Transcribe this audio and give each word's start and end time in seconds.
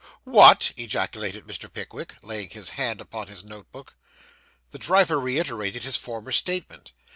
'What!' 0.23 0.71
ejaculated 0.77 1.45
Mr. 1.45 1.71
Pickwick, 1.71 2.15
laying 2.23 2.49
his 2.49 2.69
hand 2.69 2.99
upon 3.01 3.27
his 3.27 3.43
note 3.43 3.71
book. 3.71 3.93
The 4.71 4.79
driver 4.79 5.19
reiterated 5.19 5.83
his 5.83 5.95
former 5.95 6.31
statement. 6.31 6.91